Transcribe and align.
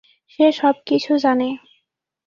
সে 0.31 0.45
সবকিছু 0.51 1.11
জানে। 1.17 1.49